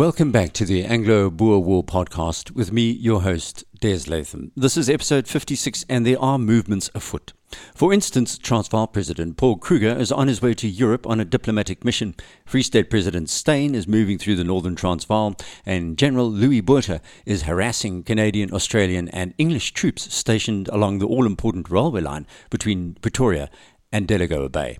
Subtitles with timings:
[0.00, 4.50] Welcome back to the Anglo Boer War podcast with me, your host, Des Latham.
[4.56, 7.34] This is episode 56, and there are movements afoot.
[7.74, 11.84] For instance, Transvaal President Paul Kruger is on his way to Europe on a diplomatic
[11.84, 12.14] mission.
[12.46, 17.42] Free State President Steyn is moving through the northern Transvaal, and General Louis Botha is
[17.42, 23.50] harassing Canadian, Australian, and English troops stationed along the all important railway line between Pretoria
[23.92, 24.78] and Delagoa Bay.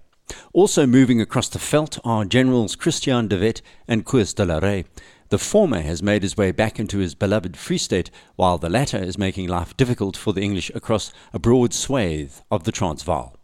[0.52, 4.84] Also moving across the veldt are Generals Christiaan de Wet and Koos de la Rey.
[5.30, 8.98] The former has made his way back into his beloved Free State, while the latter
[8.98, 13.36] is making life difficult for the English across a broad swathe of the Transvaal.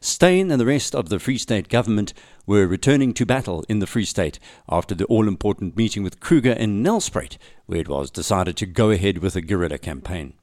[0.00, 2.14] Steyn and the rest of the Free State government
[2.46, 4.38] were returning to battle in the Free State
[4.68, 8.90] after the all important meeting with Kruger in Nelspruit, where it was decided to go
[8.90, 10.34] ahead with a guerrilla campaign.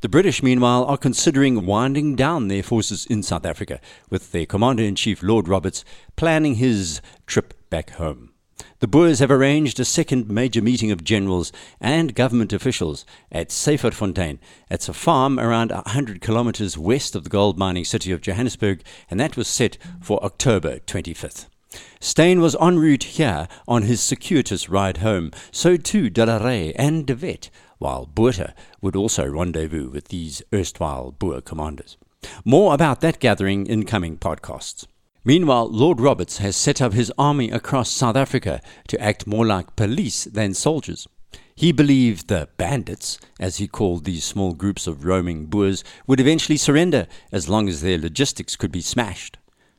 [0.00, 4.82] The British, meanwhile, are considering winding down their forces in South Africa, with their Commander
[4.82, 5.84] in Chief, Lord Roberts,
[6.16, 8.32] planning his trip back home.
[8.78, 14.38] The Boers have arranged a second major meeting of generals and government officials at Syferfontein.
[14.70, 19.18] It's a farm around 100 kilometers west of the gold mining city of Johannesburg, and
[19.18, 21.46] that was set for October 25th.
[22.00, 26.72] Steyn was en route here on his circuitous ride home, so too De la Rey
[26.74, 31.96] and De Wet, while Botha would also rendezvous with these erstwhile Boer commanders.
[32.44, 34.86] More about that gathering in coming podcasts.
[35.24, 39.74] Meanwhile, Lord Roberts has set up his army across South Africa to act more like
[39.74, 41.08] police than soldiers.
[41.56, 46.58] He believed the bandits, as he called these small groups of roaming Boers, would eventually
[46.58, 49.38] surrender as long as their logistics could be smashed.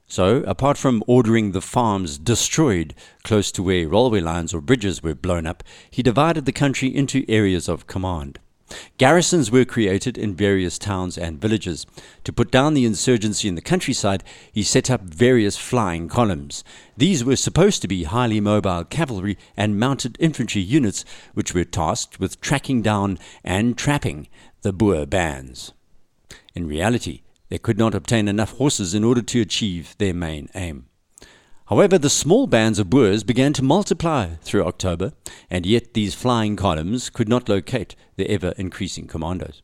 [0.10, 5.14] So, apart from ordering the farms destroyed close to where railway lines or bridges were
[5.14, 8.40] blown up, he divided the country into areas of command.
[8.98, 11.86] Garrisons were created in various towns and villages.
[12.24, 16.64] To put down the insurgency in the countryside, he set up various flying columns.
[16.96, 22.20] These were supposed to be highly mobile cavalry and mounted infantry units, which were tasked
[22.20, 24.28] with tracking down and trapping
[24.62, 25.74] the Boer bands.
[26.56, 30.86] In reality, they could not obtain enough horses in order to achieve their main aim.
[31.68, 35.12] However, the small bands of Boers began to multiply through October,
[35.50, 39.62] and yet these flying columns could not locate the ever increasing commandos.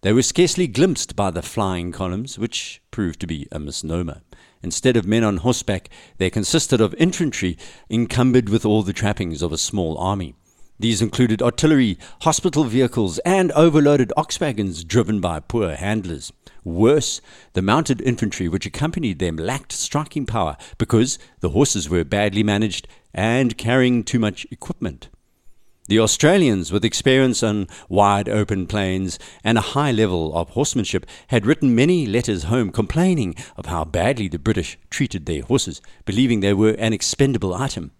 [0.00, 4.22] They were scarcely glimpsed by the flying columns, which proved to be a misnomer.
[4.62, 7.58] Instead of men on horseback, they consisted of infantry
[7.90, 10.34] encumbered with all the trappings of a small army.
[10.78, 16.32] These included artillery, hospital vehicles, and overloaded ox wagons driven by poor handlers.
[16.64, 17.20] Worse,
[17.52, 22.88] the mounted infantry which accompanied them lacked striking power because the horses were badly managed
[23.12, 25.08] and carrying too much equipment.
[25.86, 31.46] The Australians, with experience on wide open plains and a high level of horsemanship, had
[31.46, 36.54] written many letters home complaining of how badly the British treated their horses, believing they
[36.54, 37.92] were an expendable item.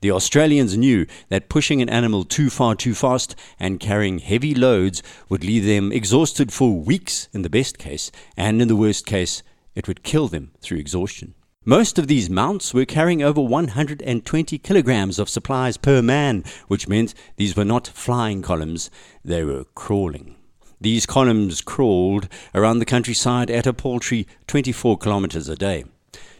[0.00, 5.02] The Australians knew that pushing an animal too far too fast and carrying heavy loads
[5.28, 9.42] would leave them exhausted for weeks in the best case, and in the worst case,
[9.74, 11.34] it would kill them through exhaustion.
[11.64, 17.12] Most of these mounts were carrying over 120 kilograms of supplies per man, which meant
[17.36, 18.90] these were not flying columns,
[19.24, 20.36] they were crawling.
[20.80, 25.86] These columns crawled around the countryside at a paltry 24 kilometers a day.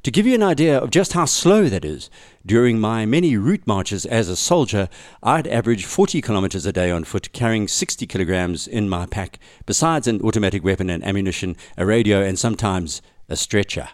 [0.06, 2.10] To give you an idea of just how slow that is,
[2.46, 4.88] during my many route marches as a soldier,
[5.20, 10.06] I'd average 40 kilometers a day on foot, carrying 60 kilograms in my pack, besides
[10.06, 13.88] an automatic weapon and ammunition, a radio, and sometimes a stretcher.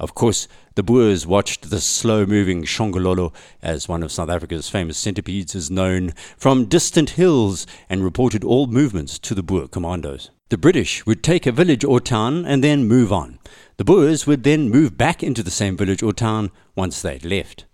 [0.00, 3.32] Of course, the Boers watched the slow moving Shongololo,
[3.62, 8.66] as one of South Africa's famous centipedes is known, from distant hills and reported all
[8.66, 10.30] movements to the Boer commandos.
[10.50, 13.38] The British would take a village or town and then move on.
[13.78, 17.64] The Boers would then move back into the same village or town once they'd left.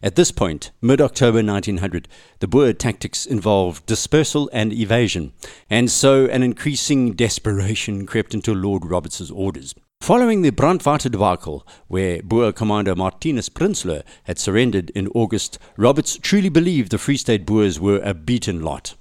[0.00, 2.06] At this point, mid October 1900,
[2.38, 5.32] the Boer tactics involved dispersal and evasion,
[5.68, 9.74] and so an increasing desperation crept into Lord Roberts's orders.
[10.00, 16.48] Following the Brandwater debacle, where Boer commander Martinus Prinsloo had surrendered in August, Roberts truly
[16.48, 18.94] believed the Free State Boers were a beaten lot.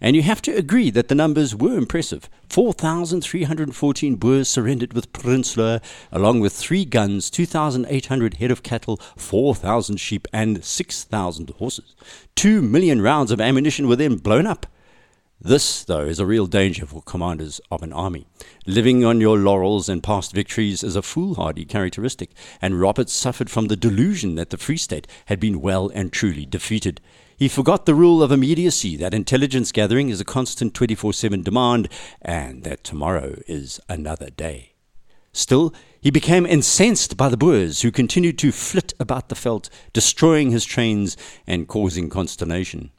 [0.00, 2.28] And you have to agree that the numbers were impressive.
[2.48, 5.80] 4,314 Boers surrendered with Prinsloo,
[6.12, 11.94] along with three guns, 2,800 head of cattle, 4,000 sheep, and 6,000 horses.
[12.34, 14.66] Two million rounds of ammunition were then blown up.
[15.40, 18.26] This, though, is a real danger for commanders of an army.
[18.66, 22.30] Living on your laurels and past victories is a foolhardy characteristic,
[22.62, 26.46] and Roberts suffered from the delusion that the Free State had been well and truly
[26.46, 27.02] defeated.
[27.38, 31.90] He forgot the rule of immediacy, that intelligence gathering is a constant 24 7 demand,
[32.22, 34.72] and that tomorrow is another day.
[35.32, 40.50] Still, He became incensed by the Boers, who continued to flit about the veld, destroying
[40.50, 41.14] his trains
[41.46, 42.90] and causing consternation.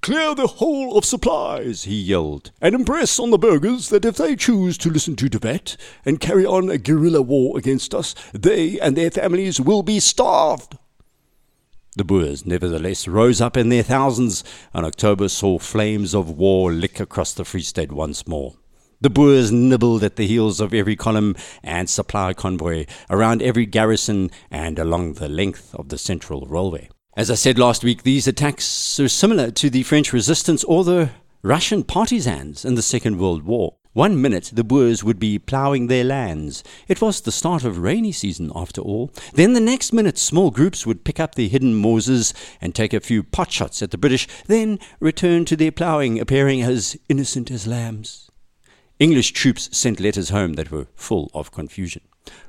[0.00, 4.36] Clear the whole of supplies, he yelled, and impress on the burghers that if they
[4.36, 8.78] choose to listen to De Wet and carry on a guerrilla war against us, they
[8.78, 10.76] and their families will be starved.
[11.96, 14.42] The Boers, nevertheless, rose up in their thousands,
[14.72, 18.54] and October saw flames of war lick across the Free State once more.
[19.00, 24.32] The Boers nibbled at the heels of every column and supply convoy, around every garrison,
[24.50, 26.88] and along the length of the Central Railway.
[27.16, 31.10] As I said last week, these attacks are similar to the French resistance or the
[31.42, 33.76] Russian partisans in the Second World War.
[33.94, 36.64] One minute the Boers would be ploughing their lands.
[36.88, 39.12] It was the start of rainy season, after all.
[39.34, 42.98] Then the next minute small groups would pick up the hidden Mausers and take a
[42.98, 47.68] few pot shots at the British, then return to their ploughing, appearing as innocent as
[47.68, 48.28] lambs.
[48.98, 52.02] English troops sent letters home that were full of confusion.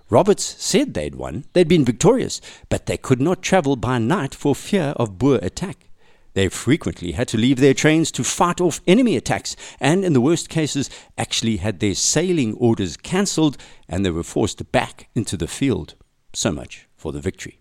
[0.09, 4.55] Roberts said they'd won, they'd been victorious, but they could not travel by night for
[4.55, 5.89] fear of Boer attack.
[6.35, 10.21] They frequently had to leave their trains to fight off enemy attacks, and in the
[10.21, 15.47] worst cases, actually had their sailing orders cancelled and they were forced back into the
[15.47, 15.95] field.
[16.33, 17.59] So much for the victory.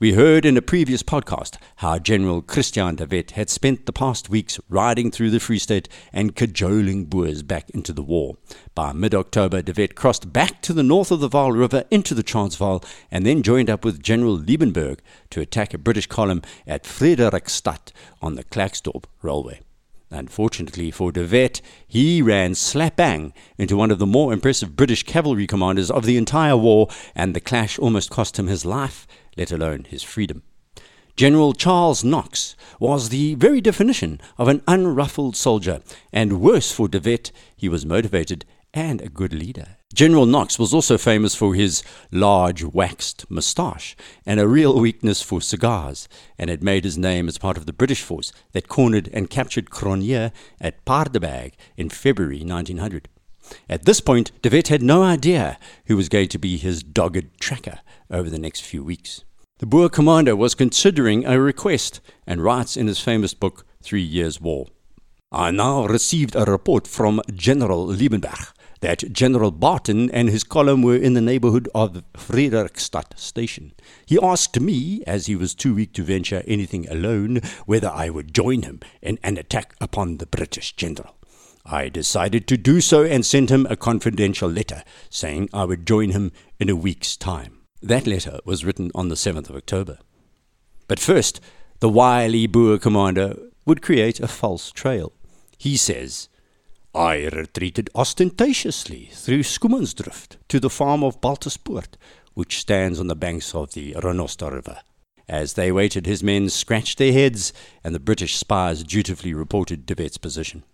[0.00, 4.30] We heard in a previous podcast how General Christiaan de Wet had spent the past
[4.30, 8.38] weeks riding through the Free State and cajoling Boers back into the war.
[8.74, 12.14] By mid October, de Wet crossed back to the north of the Vaal River into
[12.14, 16.84] the Transvaal and then joined up with General Liebenberg to attack a British column at
[16.84, 17.92] Frederikstadt
[18.22, 19.60] on the Klerksdorp Railway.
[20.10, 25.02] Unfortunately for de Wet, he ran slap bang into one of the more impressive British
[25.02, 29.06] cavalry commanders of the entire war, and the clash almost cost him his life
[29.36, 30.42] let alone his freedom.
[31.16, 35.80] General Charles Knox was the very definition of an unruffled soldier,
[36.12, 39.76] and worse for De Wet, he was motivated and a good leader.
[39.92, 41.82] General Knox was also famous for his
[42.12, 47.38] large waxed moustache and a real weakness for cigars, and had made his name as
[47.38, 50.30] part of the British force that cornered and captured Cronje
[50.60, 53.08] at Paardeberg in February 1900.
[53.68, 57.40] At this point, De Wet had no idea who was going to be his dogged
[57.40, 59.24] tracker over the next few weeks.
[59.58, 64.40] The Boer commander was considering a request and writes in his famous book, Three Years'
[64.40, 64.66] War.
[65.32, 70.96] I now received a report from General Liebenberg that General Barton and his column were
[70.96, 73.72] in the neighborhood of Frederikstadt station.
[74.06, 78.34] He asked me, as he was too weak to venture anything alone, whether I would
[78.34, 81.16] join him in an attack upon the British general.
[81.66, 86.10] I decided to do so and sent him a confidential letter saying I would join
[86.10, 87.59] him in a week's time.
[87.82, 89.98] That letter was written on the 7th of October.
[90.86, 91.40] But first,
[91.80, 95.12] the wily Boer commander would create a false trail.
[95.56, 96.28] He says,
[96.94, 101.96] I retreated ostentatiously through Schoemansdrift to the farm of Baltuspoort,
[102.34, 104.80] which stands on the banks of the Renoster River.
[105.28, 107.52] As they waited, his men scratched their heads,
[107.84, 110.64] and the British spies dutifully reported De Wet's position.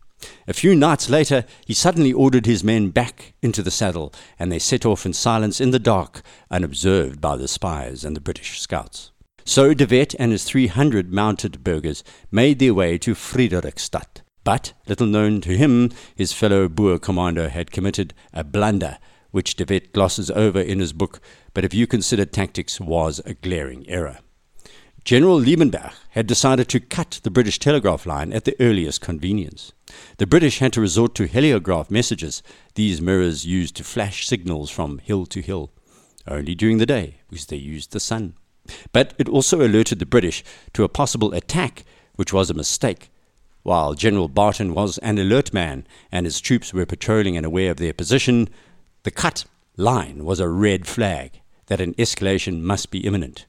[0.49, 4.59] A few nights later, he suddenly ordered his men back into the saddle, and they
[4.59, 9.11] set off in silence in the dark, unobserved by the spies and the British scouts.
[9.45, 14.23] So De Wet and his 300 mounted burghers made their way to Frederikstadt.
[14.45, 18.99] But, little known to him, his fellow Boer commander had committed a blunder,
[19.33, 21.21] which De Wet glosses over in his book,
[21.55, 24.19] but if you consider tactics, was a glaring error.
[25.07, 29.71] General Liebenberg had decided to cut the British telegraph line at the earliest convenience.
[30.17, 32.43] The British had to resort to heliograph messages,
[32.75, 35.71] these mirrors used to flash signals from hill to hill,
[36.27, 38.35] only during the day, because they used the sun.
[38.93, 41.85] But it also alerted the British to a possible attack,
[42.17, 43.09] which was a mistake.
[43.63, 47.77] While General Barton was an alert man and his troops were patrolling and aware of
[47.77, 48.49] their position,
[49.05, 49.45] the cut
[49.77, 53.47] line was a red flag that an escalation must be imminent.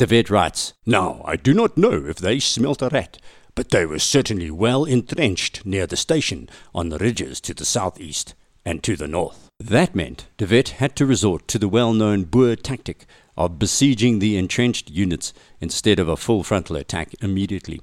[0.00, 3.18] De Wet writes, Now, I do not know if they smelt a rat,
[3.54, 8.34] but they were certainly well entrenched near the station on the ridges to the southeast
[8.64, 9.50] and to the north.
[9.58, 13.04] That meant De Wet had to resort to the well known Boer tactic
[13.36, 17.82] of besieging the entrenched units instead of a full frontal attack immediately.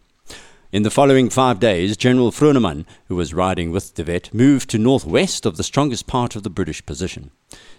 [0.78, 4.78] In the following five days, General Froneman, who was riding with De Wet, moved to
[4.78, 7.32] northwest of the strongest part of the British position.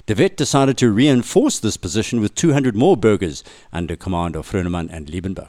[0.06, 4.88] De Wet decided to reinforce this position with 200 more burghers under command of Froneman
[4.90, 5.48] and Liebenberg.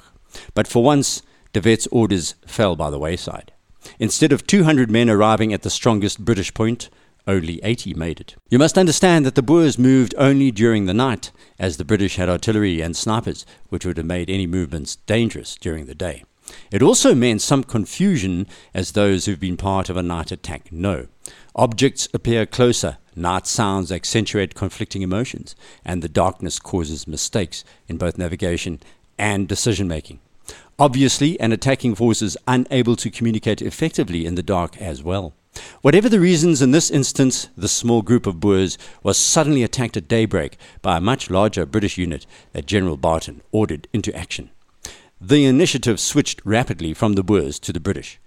[0.54, 3.52] But for once, De Wet's orders fell by the wayside.
[3.98, 6.92] Instead of 200 men arriving at the strongest British point,
[7.26, 8.36] only 80 made it.
[8.52, 12.30] You must understand that the Boers moved only during the night, as the British had
[12.30, 16.26] artillery and snipers, which would have made any movements dangerous during the day.
[16.72, 21.08] It also meant some confusion, as those who've been part of a night attack know.
[21.56, 25.54] Objects appear closer Night sounds accentuate conflicting emotions,
[25.84, 28.80] and the darkness causes mistakes in both navigation
[29.18, 30.22] and decision making.
[30.80, 35.34] Obviously, an attacking force is unable to communicate effectively in the dark as well.
[35.82, 40.08] Whatever the reasons in this instance, the small group of Boers was suddenly attacked at
[40.08, 44.50] daybreak by a much larger British unit that General Barton ordered into action.
[45.22, 48.20] The initiative switched rapidly from the Boers to the British.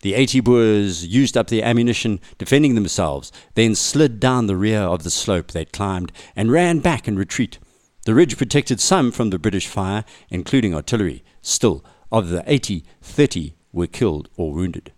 [0.00, 5.02] The 80 Boers used up their ammunition defending themselves, then slid down the rear of
[5.02, 7.58] the slope they'd climbed and ran back in retreat.
[8.06, 11.22] The ridge protected some from the British fire, including artillery.
[11.42, 14.92] Still, of the 80, 30 were killed or wounded.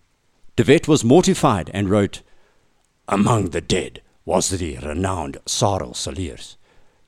[0.54, 2.22] De Wet was mortified and wrote,
[3.08, 6.56] Among the dead was the renowned Sarel Cilliers,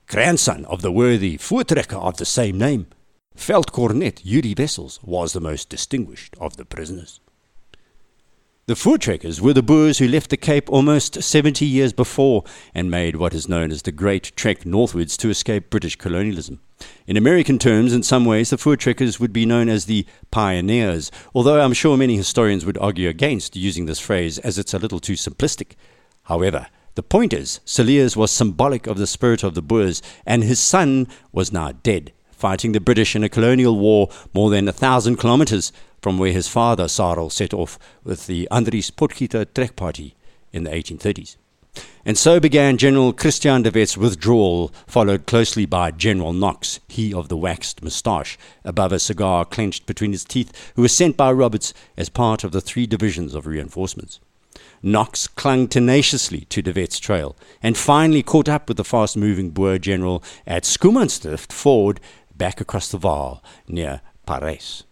[0.09, 2.87] grandson of the worthy voortrekker of the same name.
[3.37, 7.21] Veldkornet Yuri Wessels was the most distinguished of the prisoners.
[8.67, 13.17] The voortrekkers were the Boers who left the Cape almost 70 years before and made
[13.17, 16.61] what is known as the Great Trek northwards to escape British colonialism.
[17.07, 21.61] In American terms, in some ways, the voortrekkers would be known as the pioneers, although
[21.61, 25.15] I'm sure many historians would argue against using this phrase as it's a little too
[25.15, 25.73] simplistic.
[26.25, 30.61] However, the point is, Cilliers was symbolic of the spirit of the Boers, and his
[30.61, 32.13] son was now dead
[32.43, 36.49] fighting the British in a colonial war more than a thousand kilometers from where his
[36.49, 40.17] father, Sarel, set off with the Andries Potgieter Trek Party
[40.53, 41.37] in the 1830s.
[42.05, 47.29] And so began General Christiaan de Wet's withdrawal, followed closely by General Knox, he of
[47.29, 51.73] the waxed moustache, above a cigar clenched between his teeth, who was sent by Roberts
[51.97, 54.19] as part of the three divisions of reinforcements.
[54.83, 59.51] Knox clung tenaciously to de Wet's trail and finally caught up with the fast moving
[59.51, 62.01] Boer general at Schoemansdrift Ford
[62.43, 64.83] back across the Vaal near Parys.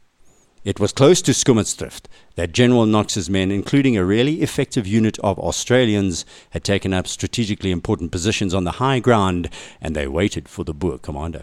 [0.64, 2.02] It was close to Schoemansdrift
[2.36, 7.72] that General Knox's men, including a really effective unit of Australians, had taken up strategically
[7.72, 11.42] important positions on the high ground and they waited for the Boer commander.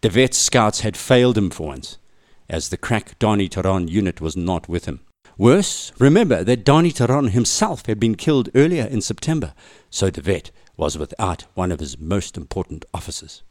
[0.00, 1.98] De Wet's scouts had failed him for once,
[2.50, 4.98] as the crack Danie Theron unit was not with him.
[5.38, 9.54] Worse, remember that Danie Theron himself had been killed earlier in September,
[9.90, 13.44] so De Wet was without one of his most important officers.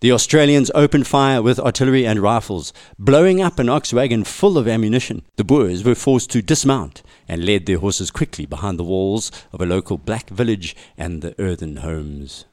[0.00, 4.68] The Australians opened fire with artillery and rifles, blowing up an ox wagon full of
[4.68, 5.22] ammunition.
[5.36, 9.62] The Boers were forced to dismount and led their horses quickly behind the walls of
[9.62, 12.44] a local black village and the earthen homes.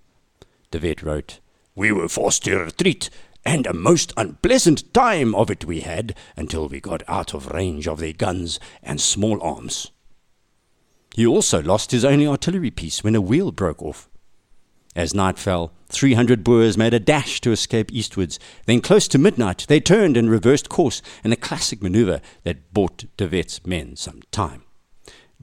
[0.71, 1.39] De Wet wrote,
[1.75, 3.09] We were forced to retreat,
[3.45, 7.89] and a most unpleasant time of it we had until we got out of range
[7.89, 9.91] of their guns and small arms.
[11.13, 14.09] He also lost his only artillery piece when a wheel broke off.
[14.95, 18.39] As night fell, 300 Boers made a dash to escape eastwards.
[18.67, 23.05] Then, close to midnight, they turned and reversed course in a classic maneuver that bought
[23.17, 24.63] De Wet's men some time.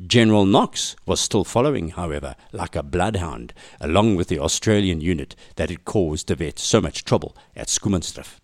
[0.06, 5.68] General Knox was still following, however, like a bloodhound, along with the Australian unit that
[5.68, 8.39] had caused De Wet so much trouble at Schoemansdrift.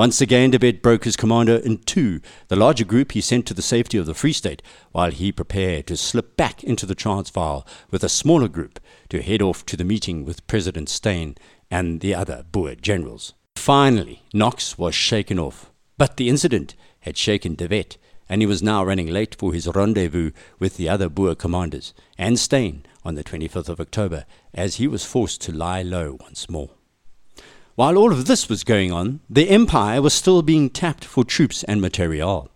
[0.00, 2.22] Once again, De Wet broke his commander in two.
[2.48, 5.88] The larger group he sent to the safety of the Free State, while he prepared
[5.88, 8.80] to slip back into the Transvaal with a smaller group
[9.10, 11.36] to head off to the meeting with President Steyn
[11.70, 13.34] and the other Boer generals.
[13.56, 18.62] Finally, Knox was shaken off, but the incident had shaken De Wet, and he was
[18.62, 23.24] now running late for his rendezvous with the other Boer commanders and Steyn on the
[23.24, 26.70] 25th of October, as he was forced to lie low once more.
[27.80, 31.62] While all of this was going on, the empire was still being tapped for troops
[31.64, 32.50] and material.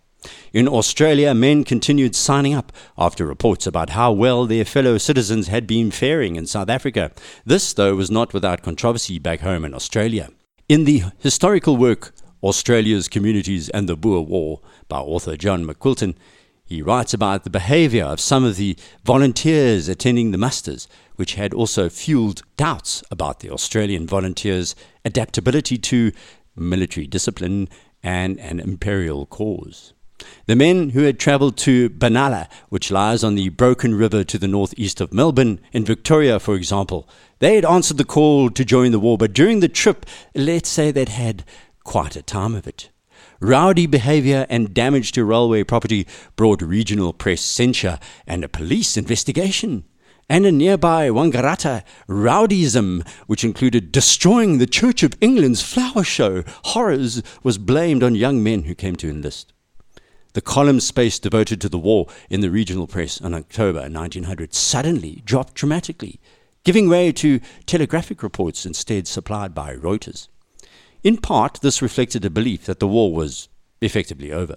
[0.53, 5.65] In Australia, men continued signing up after reports about how well their fellow citizens had
[5.65, 7.11] been faring in South Africa.
[7.43, 10.29] This, though, was not without controversy back home in Australia.
[10.69, 12.13] In the historical work
[12.43, 16.15] Australia's Communities and the Boer War by author John McQuilton,
[16.67, 21.51] he writes about the behavior of some of the volunteers attending the musters, which had
[21.51, 26.11] also fueled doubts about the Australian volunteers' adaptability to
[26.55, 27.69] military discipline
[28.03, 29.93] and an imperial cause.
[30.45, 34.47] The men who had travelled to Benalla, which lies on the Broken River to the
[34.47, 37.09] northeast of Melbourne, in Victoria, for example,
[37.39, 40.91] they had answered the call to join the war, but during the trip, let's say
[40.91, 41.43] they'd had
[41.83, 42.89] quite a time of it.
[43.41, 46.07] Rowdy behaviour and damage to railway property
[46.37, 49.83] brought regional press censure and a police investigation.
[50.27, 57.21] And in nearby Wangaratta, rowdyism, which included destroying the Church of England's flower show, horrors,
[57.43, 59.53] was blamed on young men who came to enlist.
[60.33, 65.21] The column space devoted to the war in the regional press in October 1900 suddenly
[65.23, 66.19] dropped dramatically,
[66.63, 70.27] giving way to telegraphic reports instead supplied by Reuters.
[71.03, 73.47] In part, this reflected a belief that the war was
[73.79, 74.55] effectively over.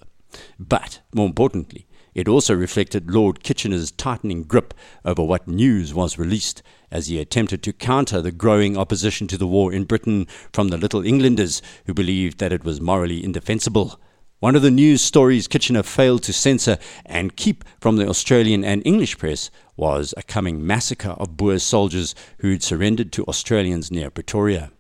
[0.59, 1.87] But, more importantly,
[2.19, 7.63] It also reflected Lord Kitchener's tightening grip over what news was released as he attempted
[7.63, 11.95] to counter the growing opposition to the war in Britain from the Little Englanders who
[11.95, 14.01] believed that it was morally indefensible.
[14.41, 18.83] One of the news stories Kitchener failed to censor and keep from the Australian and
[18.85, 24.73] English press was a coming massacre of Boer soldiers who'd surrendered to Australians near Pretoria.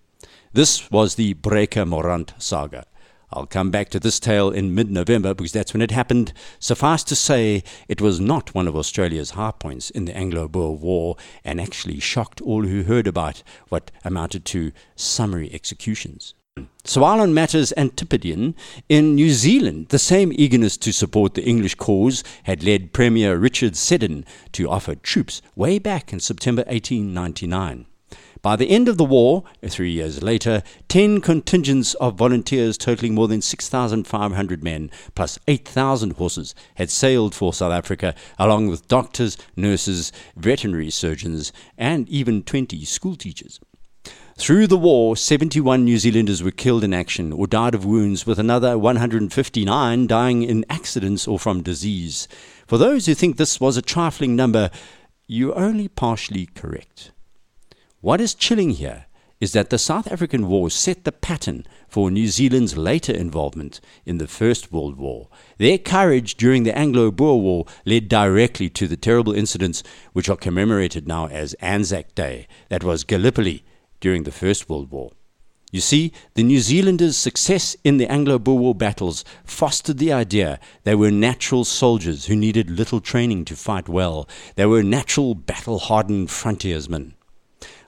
[0.54, 2.84] This was the Breaker Morant saga.
[3.30, 6.32] I'll come back to this tale in mid November because that's when it happened.
[6.58, 10.76] Suffice to say, it was not one of Australia's high points in the Anglo Boer
[10.76, 16.34] War and actually shocked all who heard about what amounted to summary executions.
[16.84, 18.54] So while on matters Antipodean,
[18.88, 23.76] in New Zealand, the same eagerness to support the English cause had led Premier Richard
[23.76, 27.86] Seddon to offer troops way back in September 1899.
[28.40, 33.26] By the end of the war, three years later, 10 contingents of volunteers totaling more
[33.26, 40.12] than 6,500 men, plus 8,000 horses, had sailed for South Africa, along with doctors, nurses,
[40.36, 43.58] veterinary surgeons, and even 20 schoolteachers.
[44.36, 48.38] Through the war, 71 New Zealanders were killed in action or died of wounds, with
[48.38, 52.28] another 159 dying in accidents or from disease.
[52.68, 54.70] For those who think this was a trifling number,
[55.26, 57.10] you're only partially correct.
[58.00, 59.06] What is chilling here
[59.40, 64.18] is that the South African War set the pattern for New Zealand's later involvement in
[64.18, 65.28] the First World War.
[65.58, 70.36] Their courage during the Anglo Boer War led directly to the terrible incidents which are
[70.36, 73.64] commemorated now as Anzac Day, that was Gallipoli
[73.98, 75.10] during the First World War.
[75.72, 80.60] You see, the New Zealanders' success in the Anglo Boer War battles fostered the idea
[80.84, 84.28] they were natural soldiers who needed little training to fight well.
[84.54, 87.14] They were natural battle hardened frontiersmen.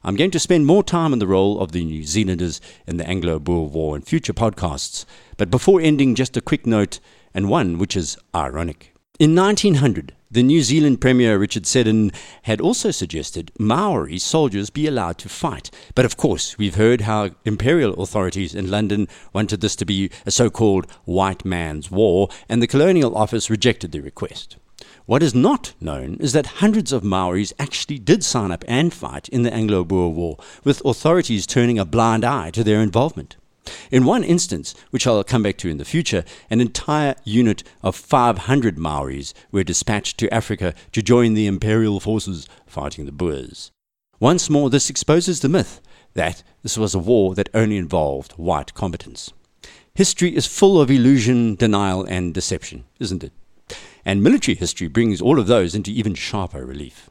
[0.02, 3.06] I'm going to spend more time on the role of the New Zealanders in the
[3.06, 5.04] Anglo Boer War in future podcasts.
[5.36, 7.00] But before ending, just a quick note,
[7.34, 8.94] and one which is ironic.
[9.18, 12.12] In 1900, the New Zealand Premier Richard Seddon
[12.44, 15.70] had also suggested Maori soldiers be allowed to fight.
[15.94, 20.30] But of course, we've heard how imperial authorities in London wanted this to be a
[20.30, 24.56] so called white man's war, and the Colonial Office rejected the request.
[25.06, 29.28] What is not known is that hundreds of Maoris actually did sign up and fight
[29.28, 33.36] in the Anglo Boer War, with authorities turning a blind eye to their involvement.
[33.90, 37.94] In one instance, which I'll come back to in the future, an entire unit of
[37.94, 43.70] 500 Maoris were dispatched to Africa to join the imperial forces fighting the Boers.
[44.18, 45.80] Once more, this exposes the myth
[46.14, 49.32] that this was a war that only involved white combatants.
[49.94, 53.32] History is full of illusion, denial, and deception, isn't it?
[54.04, 57.10] And military history brings all of those into even sharper relief.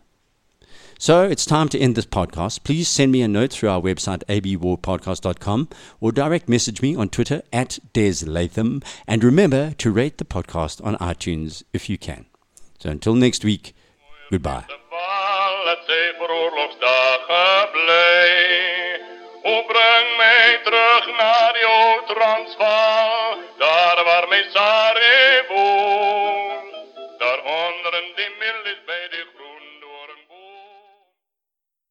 [1.02, 2.66] So it's time to end this podcast.
[2.66, 5.70] Please send me a note through our website, abwarpodcast.com,
[6.02, 8.82] or direct message me on Twitter at Des Latham.
[9.08, 12.26] And remember to rate the podcast on iTunes if you can.
[12.80, 13.74] So until next week,
[14.30, 14.66] goodbye.
[22.08, 24.50] Transvaal, daar waar mijn